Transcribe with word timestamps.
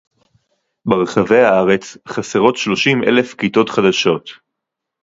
ברחבי 0.85 1.39
הארץ 1.39 1.97
חסרות 2.07 2.57
שלושים 2.57 3.03
אלף 3.03 3.33
כיתות 3.35 3.69
חדשות 3.69 4.29